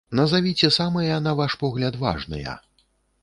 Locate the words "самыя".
0.77-1.19